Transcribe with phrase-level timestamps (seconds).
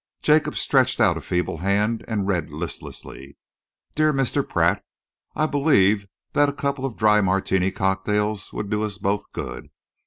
[0.23, 3.37] Jacob stretched out a feeble hand and read listlessly.
[3.95, 4.41] Dear Mr.
[4.49, 4.83] Pratt,
[5.35, 9.67] I believe that a couple of dry Martini cocktails would do us both good.